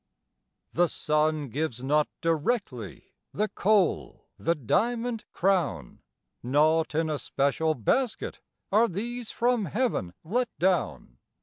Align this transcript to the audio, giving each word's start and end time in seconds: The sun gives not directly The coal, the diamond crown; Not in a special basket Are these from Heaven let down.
The 0.73 0.87
sun 0.87 1.49
gives 1.49 1.83
not 1.83 2.07
directly 2.21 3.13
The 3.33 3.49
coal, 3.49 4.25
the 4.35 4.55
diamond 4.55 5.25
crown; 5.31 5.99
Not 6.41 6.95
in 6.95 7.07
a 7.07 7.19
special 7.19 7.75
basket 7.75 8.39
Are 8.71 8.87
these 8.87 9.29
from 9.29 9.65
Heaven 9.65 10.15
let 10.23 10.49
down. 10.57 11.19